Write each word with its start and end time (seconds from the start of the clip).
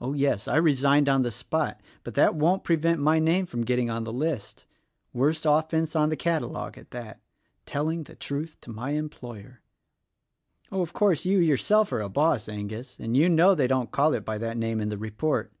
Oh, 0.00 0.12
yes! 0.12 0.46
I 0.46 0.58
resigned 0.58 1.08
on 1.08 1.22
the 1.22 1.32
spot— 1.32 1.80
but 2.04 2.14
that 2.14 2.36
won't 2.36 2.62
prevent 2.62 3.00
my 3.00 3.18
name 3.18 3.46
getting 3.46 3.90
on 3.90 4.04
the 4.04 4.12
list. 4.12 4.64
Worst 5.12 5.44
offence 5.44 5.96
on 5.96 6.08
the 6.08 6.16
cata 6.16 6.46
logue 6.46 6.78
at 6.78 6.92
that: 6.92 7.20
Telling 7.66 8.04
the 8.04 8.14
truth 8.14 8.56
to 8.60 8.70
my 8.70 8.90
employer. 8.92 9.60
Oh, 10.70 10.82
of 10.82 10.92
course, 10.92 11.24
you 11.26 11.40
yourself 11.40 11.90
are 11.90 12.00
a 12.00 12.08
boss, 12.08 12.48
Angus, 12.48 12.96
and 13.00 13.16
you 13.16 13.28
know 13.28 13.56
they 13.56 13.66
don't 13.66 13.90
call 13.90 14.14
it 14.14 14.24
by 14.24 14.38
that 14.38 14.56
name 14.56 14.80
in 14.80 14.88
the 14.88 14.98
report. 14.98 15.52